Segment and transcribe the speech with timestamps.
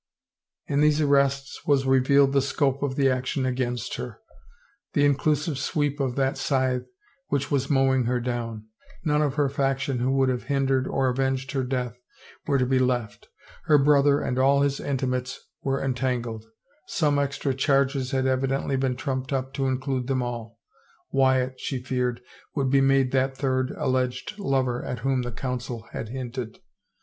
[0.65, 4.17] In these arrests was revealed the scope of the action against her;
[4.93, 6.87] the inclusive sweep of that scythe
[7.27, 8.65] which was mowing her down.
[9.05, 11.99] None of her faction who would have hindered or avenged her death
[12.47, 13.27] were to be left.
[13.65, 16.45] Her brother and all his intimates were entangled;
[16.87, 20.59] some extra charges had evidently been trumped up to include therti all.
[21.11, 22.21] Wyatt, she feared,
[22.55, 26.57] would be made that third alleged lover at whom the council had hinted.